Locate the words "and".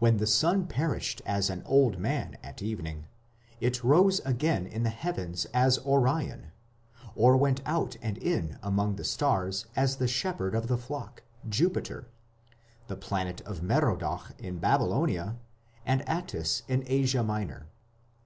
8.02-8.18, 15.86-16.06